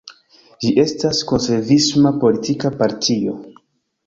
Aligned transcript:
Ĝi 0.63 0.71
estas 0.83 1.19
konservisma 1.33 2.13
politika 2.25 2.73
partio. 2.81 3.39